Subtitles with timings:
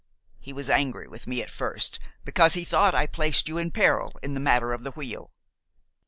[0.39, 4.11] He was angry with me at first, because he thought I placed you in peril
[4.23, 5.29] in the matter of the wheel."